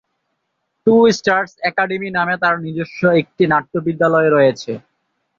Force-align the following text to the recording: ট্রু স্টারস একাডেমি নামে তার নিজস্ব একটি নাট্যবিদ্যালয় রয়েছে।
ট্রু 0.87 0.95
স্টারস 1.17 1.51
একাডেমি 1.69 2.09
নামে 2.17 2.35
তার 2.43 2.55
নিজস্ব 2.65 3.01
একটি 3.21 3.43
নাট্যবিদ্যালয় 3.53 4.29
রয়েছে। 4.29 4.71